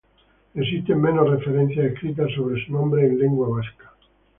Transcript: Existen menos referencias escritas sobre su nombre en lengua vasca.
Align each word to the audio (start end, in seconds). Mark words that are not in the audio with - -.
Existen 0.55 0.99
menos 0.99 1.29
referencias 1.29 1.93
escritas 1.93 2.31
sobre 2.33 2.65
su 2.65 2.71
nombre 2.73 3.05
en 3.05 3.19
lengua 3.19 3.49
vasca. 3.49 3.91